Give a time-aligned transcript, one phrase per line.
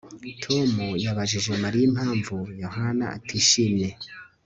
[0.43, 0.71] Tom
[1.05, 3.89] yabajije Mariya impamvu Yohana atishimye